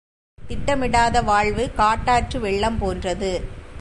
திட்டமிடாத 0.47 1.23
வாழ்வு, 1.23 1.71
காட்டாற்று 1.77 2.39
வெள்ளம் 2.39 2.77
போன்றது. 2.77 3.59